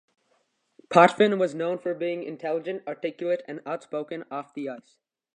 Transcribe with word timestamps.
Potvin 0.89 1.37
was 1.37 1.53
known 1.53 1.77
for 1.77 1.93
being 1.93 2.23
intelligent, 2.23 2.81
articulate, 2.87 3.43
and 3.47 3.61
outspoken 3.67 4.23
off 4.31 4.51
the 4.51 4.67
ice. 4.67 4.97